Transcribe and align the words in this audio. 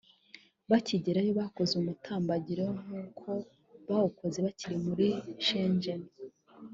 Bakigerayo 0.69 1.31
bakoze 1.41 1.73
umutambagiro 1.81 2.65
nk’uko 2.83 3.29
bawukoze 3.87 4.37
bakiri 4.45 4.75
muri 4.85 5.07
Shenzen 5.45 6.01